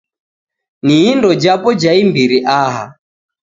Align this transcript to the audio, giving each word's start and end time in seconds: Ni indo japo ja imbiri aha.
Ni 0.85 0.95
indo 1.11 1.31
japo 1.43 1.69
ja 1.81 1.91
imbiri 2.03 2.37
aha. 2.59 2.83